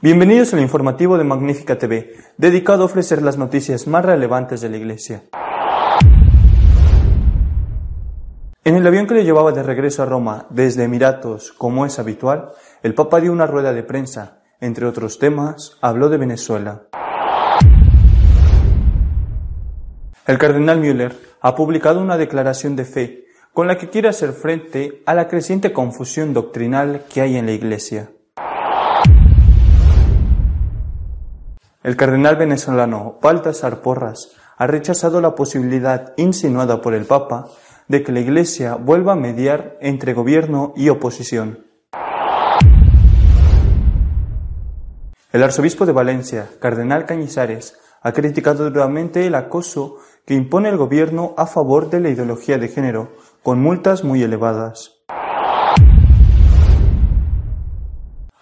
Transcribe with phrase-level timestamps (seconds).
[0.00, 4.76] Bienvenidos al informativo de Magnífica TV, dedicado a ofrecer las noticias más relevantes de la
[4.76, 5.24] Iglesia.
[8.62, 12.52] En el avión que le llevaba de regreso a Roma desde Emiratos, como es habitual,
[12.84, 14.38] el Papa dio una rueda de prensa.
[14.60, 16.84] Entre otros temas, habló de Venezuela.
[20.28, 25.02] El cardenal Müller ha publicado una declaración de fe con la que quiere hacer frente
[25.06, 28.10] a la creciente confusión doctrinal que hay en la Iglesia.
[31.80, 37.46] El cardenal venezolano Baltasar Porras ha rechazado la posibilidad insinuada por el Papa
[37.86, 41.66] de que la Iglesia vuelva a mediar entre gobierno y oposición.
[45.30, 51.34] El arzobispo de Valencia, cardenal Cañizares, ha criticado duramente el acoso que impone el gobierno
[51.36, 53.12] a favor de la ideología de género,
[53.44, 54.96] con multas muy elevadas.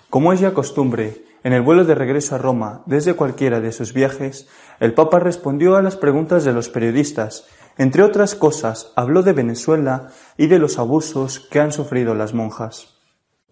[0.08, 3.92] Como es ya costumbre, en el vuelo de regreso a Roma, desde cualquiera de sus
[3.92, 4.48] viajes,
[4.80, 7.47] el Papa respondió a las preguntas de los periodistas.
[7.78, 12.95] Entre otras cosas, habló de Venezuela y de los abusos que han sufrido las monjas.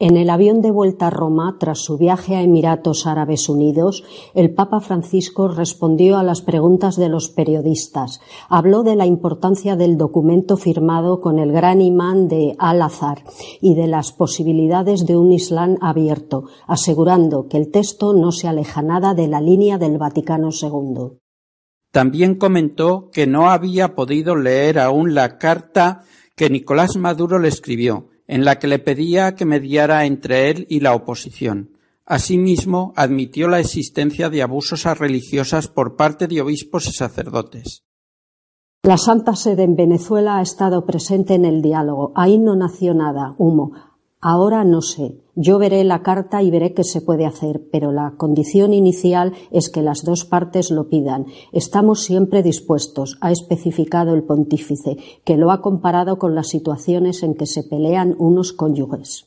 [0.00, 4.03] En el avión de vuelta a Roma, tras su viaje a Emiratos Árabes Unidos,
[4.34, 8.20] el Papa Francisco respondió a las preguntas de los periodistas.
[8.48, 13.23] Habló de la importancia del documento firmado con el gran imán de Al-Azhar
[13.61, 18.83] y de las posibilidades de un Islam abierto, asegurando que el texto no se aleja
[18.83, 21.19] nada de la línea del Vaticano II.
[21.92, 26.03] También comentó que no había podido leer aún la carta
[26.34, 30.80] que Nicolás Maduro le escribió en la que le pedía que mediara entre él y
[30.80, 31.70] la oposición.
[32.06, 37.84] Asimismo, admitió la existencia de abusos a religiosas por parte de obispos y sacerdotes.
[38.83, 42.12] La Santa Sede en Venezuela ha estado presente en el diálogo.
[42.14, 43.73] Ahí no nació nada, humo.
[44.27, 45.20] Ahora no sé.
[45.35, 49.68] Yo veré la carta y veré qué se puede hacer, pero la condición inicial es
[49.68, 51.27] que las dos partes lo pidan.
[51.52, 54.96] Estamos siempre dispuestos, ha especificado el pontífice,
[55.27, 59.27] que lo ha comparado con las situaciones en que se pelean unos cónyuges.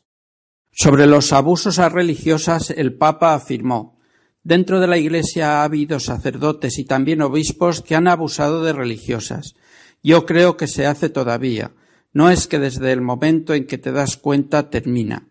[0.72, 4.00] Sobre los abusos a religiosas, el Papa afirmó
[4.42, 9.54] Dentro de la Iglesia ha habido sacerdotes y también obispos que han abusado de religiosas.
[10.02, 11.74] Yo creo que se hace todavía
[12.18, 15.28] no es que desde el momento en que te das cuenta termina.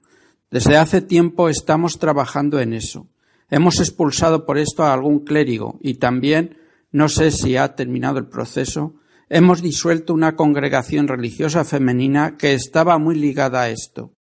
[0.53, 3.09] Desde hace tiempo estamos trabajando en eso.
[3.51, 6.59] Hemos expulsado por esto a algún clérigo y también,
[6.93, 8.95] no sé si ha terminado el proceso,
[9.29, 14.13] hemos disuelto una congregación religiosa femenina que estaba muy ligada a esto.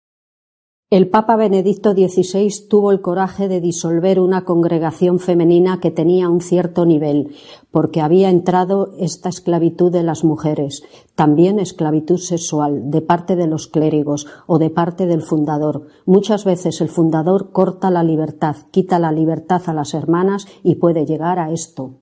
[0.88, 6.40] El Papa Benedicto XVI tuvo el coraje de disolver una congregación femenina que tenía un
[6.40, 7.34] cierto nivel,
[7.72, 10.84] porque había entrado esta esclavitud de las mujeres,
[11.16, 15.88] también esclavitud sexual, de parte de los clérigos o de parte del fundador.
[16.04, 21.04] Muchas veces el fundador corta la libertad, quita la libertad a las hermanas y puede
[21.04, 21.98] llegar a esto.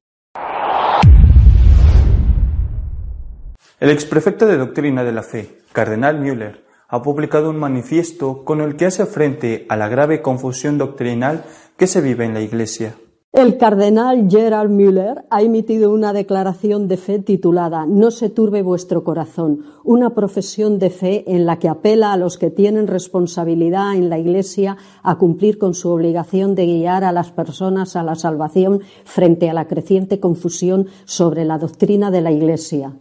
[3.80, 6.63] El exprefecto de Doctrina de la Fe, Cardenal Müller,
[6.94, 11.44] ha publicado un manifiesto con el que hace frente a la grave confusión doctrinal
[11.76, 12.94] que se vive en la Iglesia.
[13.32, 19.02] El cardenal Gerald Müller ha emitido una declaración de fe titulada No se turbe vuestro
[19.02, 24.08] corazón, una profesión de fe en la que apela a los que tienen responsabilidad en
[24.08, 28.82] la Iglesia a cumplir con su obligación de guiar a las personas a la salvación
[29.04, 32.94] frente a la creciente confusión sobre la doctrina de la Iglesia.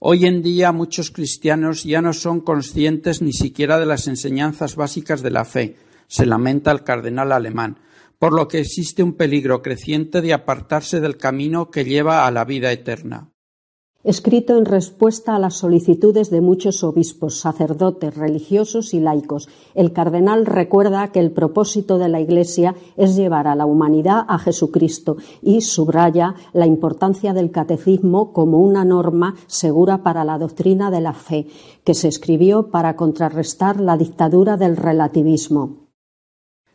[0.00, 5.22] Hoy en día muchos cristianos ya no son conscientes ni siquiera de las enseñanzas básicas
[5.22, 5.76] de la fe,
[6.06, 7.80] se lamenta el cardenal alemán,
[8.18, 12.44] por lo que existe un peligro creciente de apartarse del camino que lleva a la
[12.44, 13.32] vida eterna
[14.04, 19.48] escrito en respuesta a las solicitudes de muchos obispos, sacerdotes, religiosos y laicos.
[19.74, 24.38] El cardenal recuerda que el propósito de la Iglesia es llevar a la humanidad a
[24.38, 31.00] Jesucristo y subraya la importancia del catecismo como una norma segura para la doctrina de
[31.00, 31.48] la fe,
[31.82, 35.88] que se escribió para contrarrestar la dictadura del relativismo.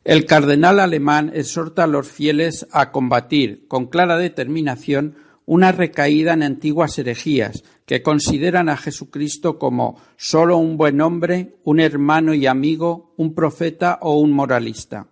[0.03, 5.15] El cardenal alemán exhorta a los fieles a combatir con clara determinación
[5.45, 11.79] una recaída en antiguas herejías que consideran a Jesucristo como sólo un buen hombre, un
[11.79, 15.07] hermano y amigo, un profeta o un moralista.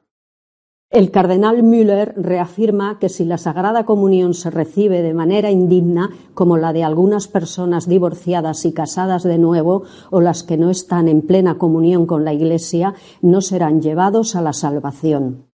[0.91, 6.57] El cardenal Müller reafirma que si la Sagrada Comunión se recibe de manera indigna, como
[6.57, 11.21] la de algunas personas divorciadas y casadas de nuevo, o las que no están en
[11.21, 15.50] plena comunión con la Iglesia, no serán llevados a la salvación.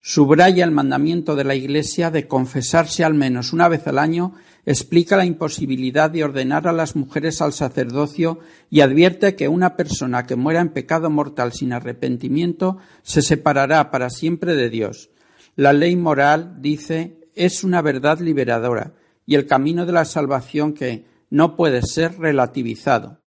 [0.00, 4.34] Subraya el mandamiento de la Iglesia de confesarse al menos una vez al año,
[4.64, 8.38] explica la imposibilidad de ordenar a las mujeres al sacerdocio
[8.70, 14.10] y advierte que una persona que muera en pecado mortal sin arrepentimiento se separará para
[14.10, 15.10] siempre de Dios.
[15.56, 18.94] La ley moral, dice, es una verdad liberadora
[19.26, 23.20] y el camino de la salvación que no puede ser relativizado.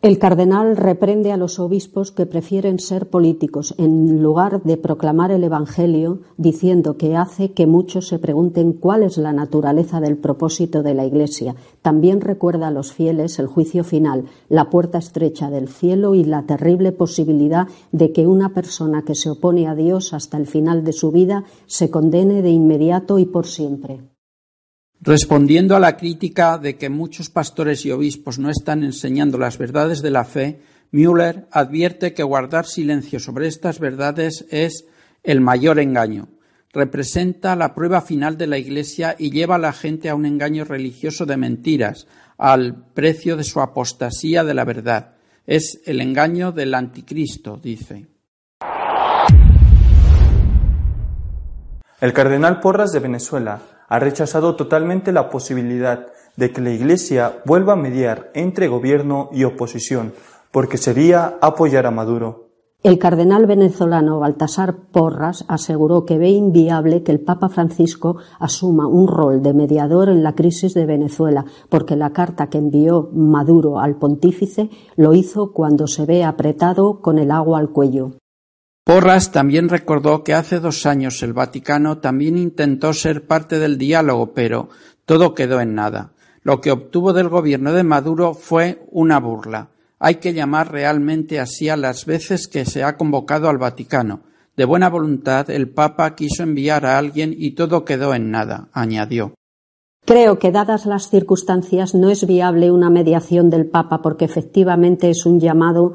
[0.00, 5.42] El cardenal reprende a los obispos que prefieren ser políticos en lugar de proclamar el
[5.42, 10.94] Evangelio, diciendo que hace que muchos se pregunten cuál es la naturaleza del propósito de
[10.94, 11.56] la Iglesia.
[11.82, 16.46] También recuerda a los fieles el juicio final, la puerta estrecha del cielo y la
[16.46, 20.92] terrible posibilidad de que una persona que se opone a Dios hasta el final de
[20.92, 23.98] su vida se condene de inmediato y por siempre.
[25.00, 30.02] Respondiendo a la crítica de que muchos pastores y obispos no están enseñando las verdades
[30.02, 30.60] de la fe,
[30.90, 34.86] Müller advierte que guardar silencio sobre estas verdades es
[35.22, 36.28] el mayor engaño.
[36.72, 40.64] Representa la prueba final de la Iglesia y lleva a la gente a un engaño
[40.64, 45.14] religioso de mentiras, al precio de su apostasía de la verdad.
[45.46, 48.06] Es el engaño del anticristo, dice.
[52.00, 56.06] El cardenal Porras de Venezuela ha rechazado totalmente la posibilidad
[56.36, 60.12] de que la Iglesia vuelva a mediar entre gobierno y oposición,
[60.52, 62.48] porque sería apoyar a Maduro.
[62.84, 69.08] El cardenal venezolano Baltasar Porras aseguró que ve inviable que el Papa Francisco asuma un
[69.08, 73.96] rol de mediador en la crisis de Venezuela, porque la carta que envió Maduro al
[73.96, 78.12] pontífice lo hizo cuando se ve apretado con el agua al cuello.
[78.88, 84.32] Porras también recordó que hace dos años el Vaticano también intentó ser parte del diálogo,
[84.32, 84.70] pero
[85.04, 86.12] todo quedó en nada.
[86.42, 89.68] Lo que obtuvo del gobierno de Maduro fue una burla.
[89.98, 94.22] Hay que llamar realmente así a las veces que se ha convocado al Vaticano.
[94.56, 99.34] De buena voluntad, el Papa quiso enviar a alguien y todo quedó en nada, añadió.
[100.08, 105.26] Creo que, dadas las circunstancias, no es viable una mediación del Papa porque efectivamente es
[105.26, 105.92] un llamado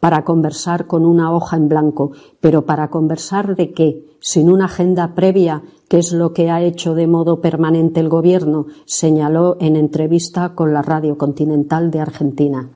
[0.00, 2.12] para conversar con una hoja en blanco,
[2.42, 6.94] pero para conversar de qué, sin una agenda previa, que es lo que ha hecho
[6.94, 12.70] de modo permanente el Gobierno, señaló en entrevista con la Radio Continental de Argentina.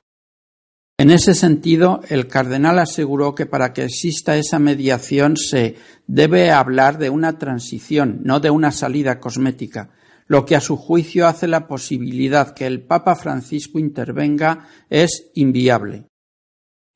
[0.97, 5.75] En ese sentido, el cardenal aseguró que para que exista esa mediación se
[6.07, 9.91] debe hablar de una transición, no de una salida cosmética,
[10.29, 16.05] lo que a su juicio hace la posibilidad que el Papa Francisco intervenga es inviable.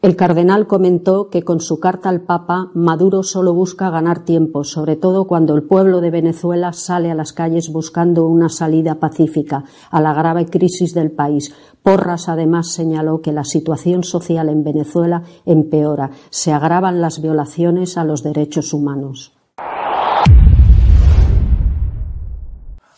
[0.03, 4.97] El cardenal comentó que con su carta al Papa Maduro solo busca ganar tiempo, sobre
[4.97, 10.01] todo cuando el pueblo de Venezuela sale a las calles buscando una salida pacífica a
[10.01, 11.55] la grave crisis del país.
[11.81, 18.03] Porras además señaló que la situación social en Venezuela empeora, se agravan las violaciones a
[18.03, 19.33] los derechos humanos.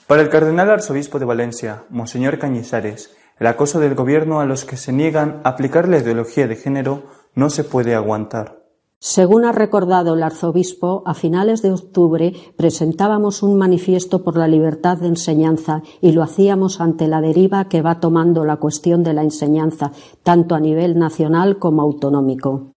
[0.07, 4.77] Para el cardenal arzobispo de Valencia, Monseñor Cañizares, el acoso del gobierno a los que
[4.77, 8.63] se niegan a aplicar la ideología de género no se puede aguantar.
[8.99, 14.99] Según ha recordado el arzobispo, a finales de octubre presentábamos un manifiesto por la libertad
[14.99, 19.23] de enseñanza y lo hacíamos ante la deriva que va tomando la cuestión de la
[19.23, 19.91] enseñanza,
[20.21, 22.73] tanto a nivel nacional como autonómico.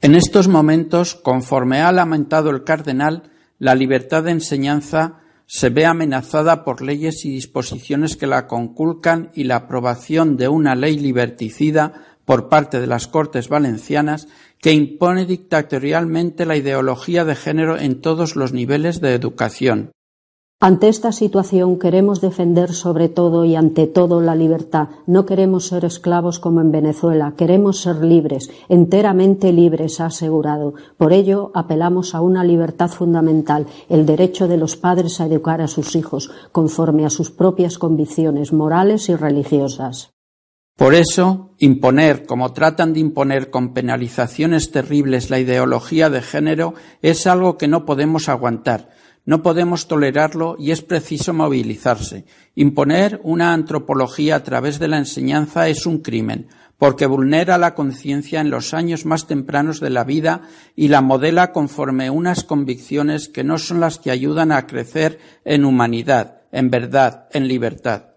[0.00, 5.21] En estos momentos, conforme ha lamentado el cardenal, la libertad de enseñanza
[5.52, 10.74] se ve amenazada por leyes y disposiciones que la conculcan y la aprobación de una
[10.74, 14.28] ley liberticida por parte de las Cortes Valencianas
[14.62, 19.92] que impone dictatorialmente la ideología de género en todos los niveles de educación.
[20.64, 24.90] Ante esta situación queremos defender sobre todo y ante todo la libertad.
[25.08, 30.74] No queremos ser esclavos como en Venezuela, queremos ser libres, enteramente libres, ha asegurado.
[30.96, 35.66] Por ello, apelamos a una libertad fundamental, el derecho de los padres a educar a
[35.66, 40.12] sus hijos, conforme a sus propias convicciones morales y religiosas.
[40.76, 47.26] Por eso, imponer, como tratan de imponer con penalizaciones terribles la ideología de género, es
[47.26, 52.24] algo que no podemos aguantar no podemos tolerarlo y es preciso movilizarse.
[52.54, 56.48] Imponer una antropología a través de la enseñanza es un crimen,
[56.78, 60.42] porque vulnera la conciencia en los años más tempranos de la vida
[60.74, 65.64] y la modela conforme unas convicciones que no son las que ayudan a crecer en
[65.64, 68.11] humanidad, en verdad, en libertad.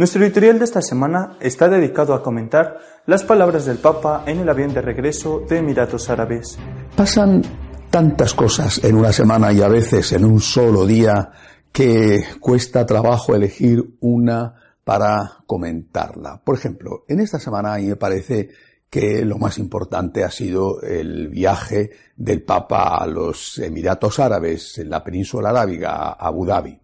[0.00, 4.48] Nuestro editorial de esta semana está dedicado a comentar las palabras del Papa en el
[4.48, 6.56] avión de regreso de Emiratos Árabes.
[6.96, 7.42] Pasan
[7.90, 11.32] tantas cosas en una semana y a veces en un solo día
[11.70, 14.54] que cuesta trabajo elegir una
[14.84, 16.40] para comentarla.
[16.42, 18.48] Por ejemplo, en esta semana me parece
[18.88, 24.88] que lo más importante ha sido el viaje del Papa a los Emiratos Árabes, en
[24.88, 26.80] la península arábiga, a Abu Dhabi.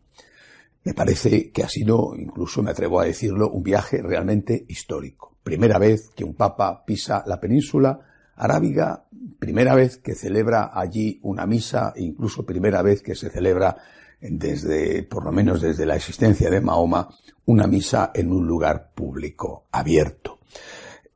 [0.87, 5.35] Me parece que ha sido, incluso me atrevo a decirlo, un viaje realmente histórico.
[5.43, 7.99] Primera vez que un papa pisa la península
[8.37, 9.05] Arábiga,
[9.37, 13.77] primera vez que celebra allí una misa, incluso primera vez que se celebra
[14.21, 17.09] desde, por lo menos desde la existencia de Mahoma,
[17.47, 20.39] una misa en un lugar público, abierto.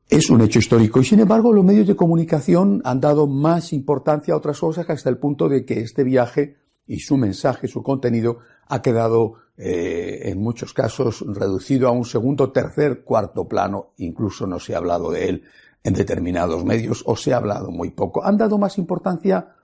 [0.09, 4.33] Es un hecho histórico y sin embargo los medios de comunicación han dado más importancia
[4.33, 6.57] a otras cosas hasta el punto de que este viaje
[6.87, 12.51] y su mensaje, su contenido, ha quedado eh, en muchos casos reducido a un segundo,
[12.51, 15.43] tercer, cuarto plano, incluso no se ha hablado de él
[15.83, 18.23] en determinados medios o se ha hablado muy poco.
[18.23, 19.55] Han dado más importancia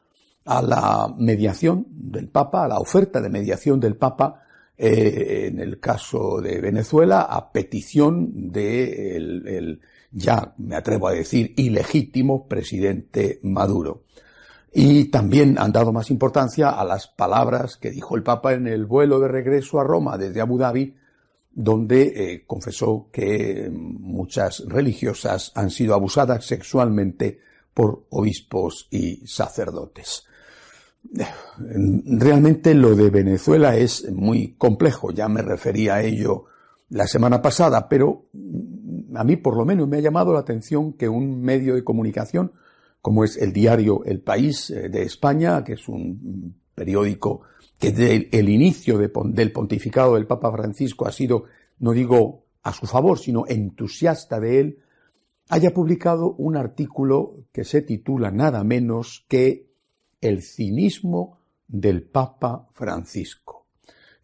[0.45, 4.43] a la mediación del Papa, a la oferta de mediación del Papa,
[4.77, 9.79] eh, en el caso de Venezuela, a petición de
[10.11, 14.03] ya me atrevo a decir, ilegítimo presidente Maduro.
[14.79, 18.85] Y también han dado más importancia a las palabras que dijo el Papa en el
[18.85, 20.93] vuelo de regreso a Roma desde Abu Dhabi,
[21.51, 27.39] donde eh, confesó que muchas religiosas han sido abusadas sexualmente
[27.73, 30.27] por obispos y sacerdotes.
[31.57, 36.45] Realmente lo de Venezuela es muy complejo, ya me refería a ello
[36.89, 38.25] la semana pasada, pero
[39.15, 42.51] a mí por lo menos me ha llamado la atención que un medio de comunicación
[43.07, 47.43] como es el diario El País eh, de España, que es un periódico
[47.79, 51.45] que desde el inicio del pontificado del Papa Francisco ha sido,
[51.79, 54.79] no digo a su favor, sino entusiasta de él,
[55.47, 59.71] haya publicado un artículo que se titula nada menos que
[60.19, 63.67] El cinismo del Papa Francisco.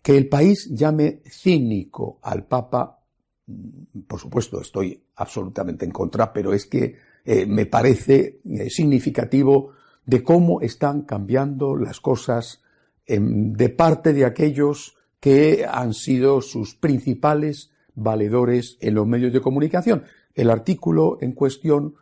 [0.02, 3.02] Que el país llame cínico al Papa,
[3.48, 9.72] mm, por supuesto estoy absolutamente en contra, pero es que eh, me parece eh, significativo
[10.06, 12.62] de cómo están cambiando las cosas
[13.06, 19.42] em, de parte de aquellos que han sido sus principales valedores en los medios de
[19.42, 20.04] comunicación.
[20.36, 21.96] El artículo en cuestión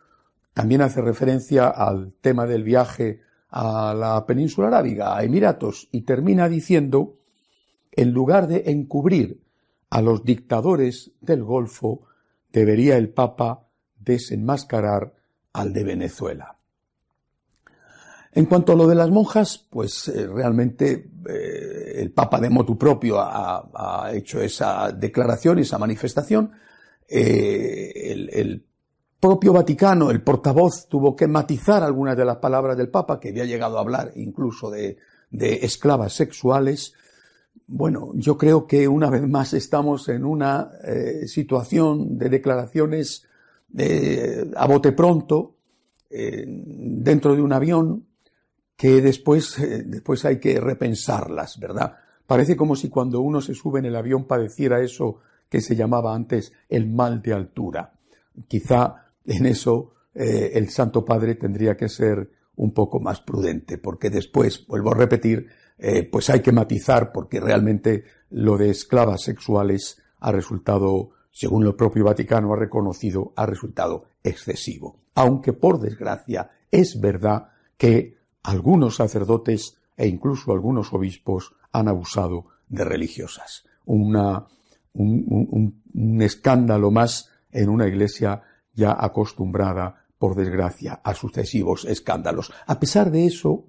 [0.54, 6.48] también hace referencia al tema del viaje a la península arábiga, a Emiratos, y termina
[6.48, 7.18] diciendo,
[7.92, 9.40] en lugar de encubrir
[9.90, 12.06] a los dictadores del Golfo,
[12.50, 13.61] debería el Papa
[14.04, 15.12] desenmascarar
[15.52, 16.56] al de Venezuela.
[18.34, 22.78] En cuanto a lo de las monjas, pues eh, realmente eh, el Papa de motu
[22.78, 26.52] propio ha, hecho esa declaración, esa manifestación.
[27.06, 28.64] Eh, el,
[29.20, 33.44] propio Vaticano, el portavoz, tuvo que matizar algunas de las palabras del Papa, que había
[33.44, 34.96] llegado a hablar incluso de,
[35.30, 36.94] de esclavas sexuales.
[37.68, 40.72] Bueno, yo creo que una vez más estamos en una
[41.26, 43.28] situación de declaraciones
[44.56, 45.56] a bote pronto,
[46.14, 48.06] eh, dentro de un avión,
[48.76, 51.96] que después, eh, después hay que repensarlas, ¿verdad?
[52.26, 56.14] Parece como si cuando uno se sube en el avión padeciera eso que se llamaba
[56.14, 57.94] antes el mal de altura.
[58.46, 64.10] Quizá en eso eh, el Santo Padre tendría que ser un poco más prudente, porque
[64.10, 65.48] después, vuelvo a repetir,
[66.12, 72.04] pues hay que matizar, porque realmente lo de esclavas sexuales ha resultado según el propio
[72.04, 75.00] Vaticano ha reconocido, ha resultado excesivo.
[75.14, 82.84] Aunque, por desgracia, es verdad que algunos sacerdotes e incluso algunos obispos han abusado de
[82.84, 83.64] religiosas.
[83.86, 84.16] Un,
[84.94, 88.42] un escándalo más en una iglesia
[88.74, 92.52] ya acostumbrada, por desgracia, a sucesivos escándalos.
[92.66, 93.64] A pesar de eso,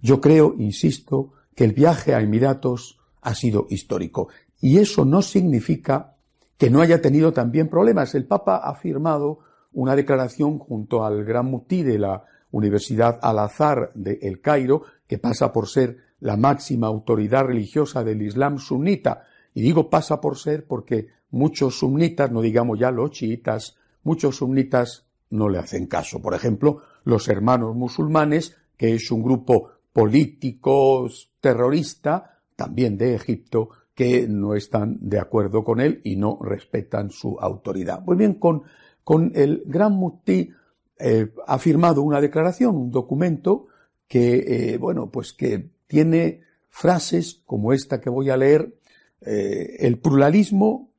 [0.00, 4.28] yo creo, insisto, que el viaje a Emiratos ha sido histórico.
[4.60, 6.15] Y eso no significa
[6.58, 8.14] que no haya tenido también problemas.
[8.14, 9.40] El Papa ha firmado
[9.72, 15.52] una declaración junto al gran mutí de la Universidad Al-Azhar de El Cairo, que pasa
[15.52, 19.24] por ser la máxima autoridad religiosa del Islam sunita.
[19.52, 25.04] Y digo pasa por ser porque muchos sunnitas, no digamos ya los chiitas, muchos sunnitas
[25.30, 26.22] no le hacen caso.
[26.22, 31.08] Por ejemplo, los hermanos musulmanes, que es un grupo político
[31.40, 37.38] terrorista, también de Egipto, que no están de acuerdo con él y no respetan su
[37.40, 38.04] autoridad.
[38.04, 38.64] Pues bien, con,
[39.02, 40.50] con el Gran Mufti
[40.98, 43.68] eh, ha firmado una declaración, un documento
[44.06, 48.76] que, eh, bueno, pues que tiene frases como esta que voy a leer,
[49.22, 50.90] eh, el pluralismo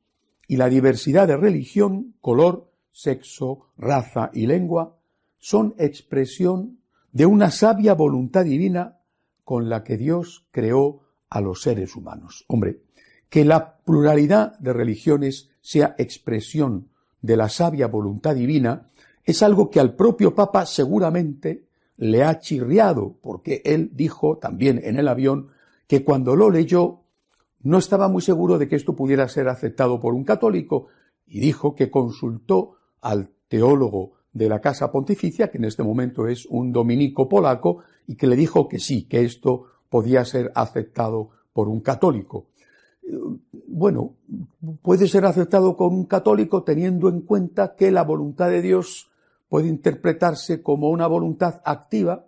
[0.48, 4.98] y la diversidad de religión, color, sexo, raza y lengua
[5.38, 6.80] son expresión
[7.12, 8.98] de una sabia voluntad divina
[9.44, 12.44] con la que Dios creó a los seres humanos.
[12.48, 12.87] Hombre,
[13.28, 16.88] que la pluralidad de religiones sea expresión
[17.20, 18.86] de la sabia voluntad divina
[19.24, 21.66] es algo que al propio Papa seguramente
[21.96, 25.48] le ha chirriado, porque él dijo también en el avión
[25.86, 27.00] que cuando lo leyó
[27.62, 30.86] no estaba muy seguro de que esto pudiera ser aceptado por un católico
[31.26, 36.46] y dijo que consultó al teólogo de la Casa Pontificia, que en este momento es
[36.46, 41.68] un dominico polaco, y que le dijo que sí, que esto podía ser aceptado por
[41.68, 42.46] un católico.
[43.66, 44.14] Bueno,
[44.82, 49.10] puede ser aceptado por un católico teniendo en cuenta que la voluntad de Dios
[49.48, 52.26] puede interpretarse como una voluntad activa,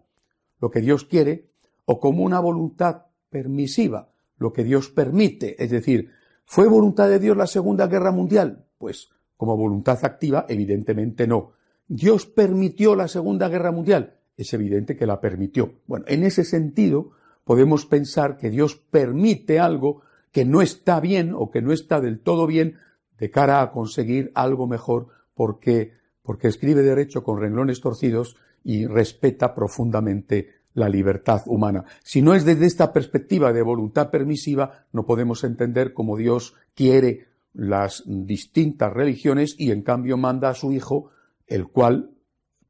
[0.61, 1.51] lo que Dios quiere,
[1.85, 5.63] o como una voluntad permisiva, lo que Dios permite.
[5.63, 6.11] Es decir,
[6.45, 8.65] ¿fue voluntad de Dios la Segunda Guerra Mundial?
[8.79, 11.53] Pues como voluntad activa, evidentemente no.
[11.89, 14.15] ¿Dios permitió la Segunda Guerra Mundial?
[14.37, 15.81] Es evidente que la permitió.
[15.87, 17.11] Bueno, en ese sentido,
[17.45, 22.21] podemos pensar que Dios permite algo que no está bien o que no está del
[22.21, 22.79] todo bien
[23.19, 29.55] de cara a conseguir algo mejor porque, porque escribe derecho con renglones torcidos y respeta
[29.55, 31.85] profundamente la libertad humana.
[32.03, 37.27] Si no es desde esta perspectiva de voluntad permisiva, no podemos entender cómo Dios quiere
[37.53, 41.11] las distintas religiones y en cambio manda a su Hijo,
[41.47, 42.11] el cual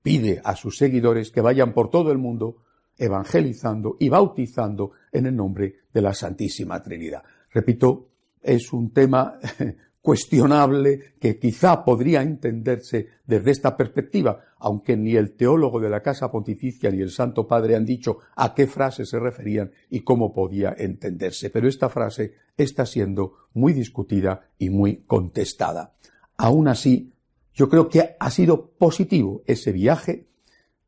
[0.02, 2.62] pide a sus seguidores que vayan por todo el mundo
[2.96, 7.22] evangelizando y bautizando en el nombre de la Santísima Trinidad.
[7.52, 8.08] Repito,
[8.42, 9.38] es un tema
[10.00, 16.30] cuestionable que quizá podría entenderse desde esta perspectiva, aunque ni el teólogo de la Casa
[16.30, 20.74] Pontificia ni el Santo Padre han dicho a qué frase se referían y cómo podía
[20.76, 21.50] entenderse.
[21.50, 25.94] Pero esta frase está siendo muy discutida y muy contestada.
[26.36, 27.12] Aún así,
[27.52, 30.28] yo creo que ha sido positivo ese viaje,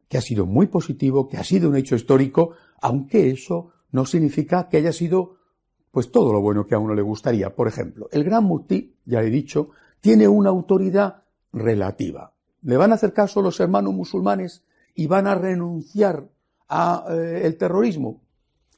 [0.09, 4.69] que ha sido muy positivo, que ha sido un hecho histórico, aunque eso no significa
[4.69, 5.37] que haya sido
[5.93, 7.55] pues todo lo bueno que a uno le gustaría.
[7.55, 9.71] Por ejemplo, el gran mufti, ya he dicho,
[10.01, 11.23] tiene una autoridad
[11.53, 12.33] relativa.
[12.63, 16.29] ¿Le van a hacer caso los hermanos musulmanes y van a renunciar
[16.69, 17.05] al
[17.45, 18.23] eh, terrorismo?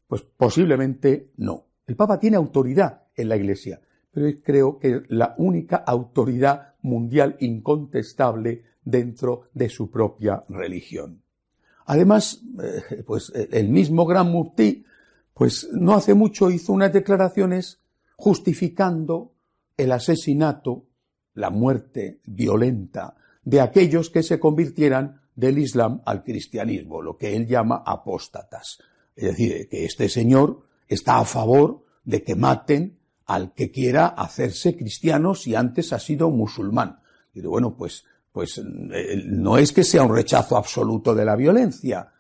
[0.09, 1.65] Pues posiblemente no.
[1.87, 8.65] El Papa tiene autoridad en la Iglesia, pero creo que la única autoridad mundial incontestable
[8.85, 11.23] dentro de su propia religión.
[11.87, 14.85] Además, eh, pues el mismo gran mufti
[15.35, 17.81] pues no hace mucho hizo unas declaraciones
[18.17, 19.35] justificando
[19.77, 20.87] el asesinato,
[21.35, 27.47] la muerte violenta de aquellos que se convirtieran del Islam al cristianismo, lo que él
[27.47, 28.79] llama apóstatas.
[29.17, 34.77] Es decir, que este señor está a favor de que maten al que quiera hacerse
[34.77, 37.01] cristiano si antes ha sido musulmán.
[37.33, 42.13] Y bueno, pues, pues eh, no es que sea un rechazo absoluto de la violencia,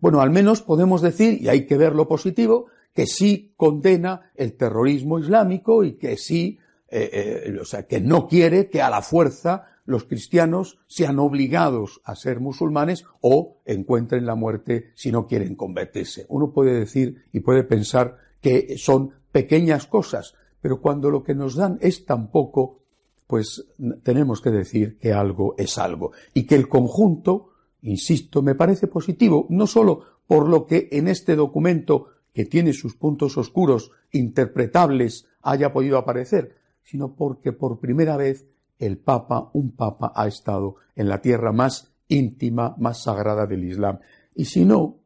[0.00, 4.56] bueno, al menos podemos decir, y hay que ver lo positivo, que sí condena el
[4.56, 6.58] terrorismo islámico y que sí,
[6.88, 12.00] eh, eh, o sea, que no quiere que a la fuerza los cristianos sean obligados
[12.04, 16.26] a ser musulmanes o encuentren la muerte si no quieren convertirse.
[16.28, 21.56] Uno puede decir y puede pensar que son pequeñas cosas, pero cuando lo que nos
[21.56, 22.80] dan es tan poco,
[23.26, 23.64] pues
[24.02, 27.50] tenemos que decir que algo es algo y que el conjunto
[27.82, 32.94] insisto, me parece positivo, no solo por lo que en este documento, que tiene sus
[32.94, 38.46] puntos oscuros interpretables, haya podido aparecer, sino porque por primera vez
[38.78, 43.98] el Papa, un Papa, ha estado en la tierra más íntima, más sagrada del Islam.
[44.34, 44.98] Y si no,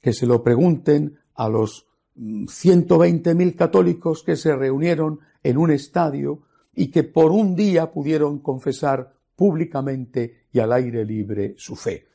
[0.00, 6.42] que se lo pregunten a los 120.000 mm, católicos que se reunieron en un estadio
[6.74, 12.06] y que por un día pudieron confesar públicamente y al aire libre su fe.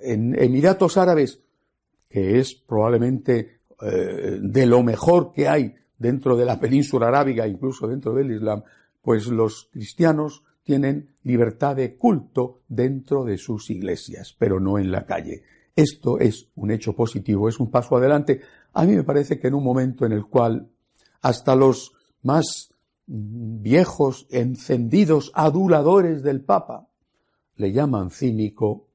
[0.00, 1.40] En Emiratos Árabes,
[2.08, 7.86] que es probablemente eh, de lo mejor que hay dentro de la península arábiga, incluso
[7.86, 8.64] dentro del Islam,
[9.00, 15.06] pues los cristianos tienen libertad de culto dentro de sus iglesias, pero no en la
[15.06, 15.44] calle.
[15.76, 18.40] Esto es un hecho positivo, es un paso adelante.
[18.72, 20.68] A mí me parece que en un momento en el cual
[21.22, 22.74] hasta los más
[23.06, 26.88] viejos, encendidos aduladores del Papa,
[27.56, 28.86] le llaman cínico,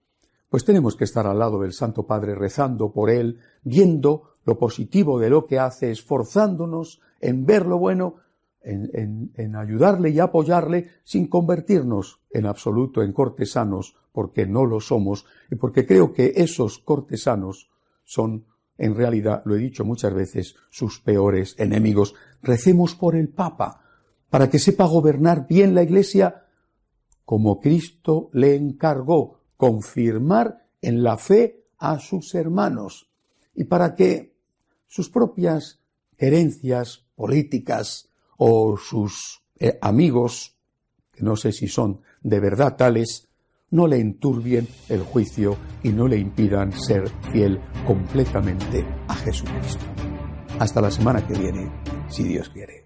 [0.50, 5.20] pues tenemos que estar al lado del Santo Padre rezando por él, viendo lo positivo
[5.20, 8.16] de lo que hace, esforzándonos en ver lo bueno,
[8.62, 15.56] en, ayudarle y apoyarle sin convertirnos en absoluto en cortesanos, porque no lo somos, y
[15.56, 17.70] porque creo que esos cortesanos
[18.04, 18.46] son,
[18.78, 22.16] en realidad, lo he dicho muchas veces, sus peores enemigos.
[22.42, 23.82] Recemos por el Papa,
[24.30, 26.46] para que sepa gobernar bien la Iglesia
[27.30, 33.08] como Cristo le encargó confirmar en la fe a sus hermanos
[33.54, 34.34] y para que
[34.88, 35.80] sus propias
[36.18, 40.58] herencias políticas o sus eh, amigos,
[41.12, 43.28] que no sé si son de verdad tales,
[43.70, 49.86] no le enturbien el juicio y no le impidan ser fiel completamente a Jesucristo.
[50.58, 51.72] Hasta la semana que viene,
[52.10, 52.79] si Dios quiere.